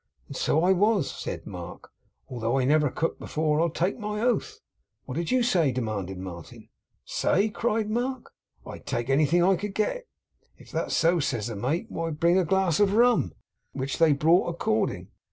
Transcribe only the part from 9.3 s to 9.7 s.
I